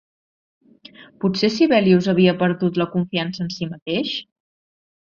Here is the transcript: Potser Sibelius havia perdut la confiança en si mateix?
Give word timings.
Potser 1.25 1.51
Sibelius 1.57 2.09
havia 2.15 2.35
perdut 2.41 2.83
la 2.85 2.89
confiança 2.97 3.47
en 3.49 3.57
si 3.59 3.71
mateix? 3.77 4.21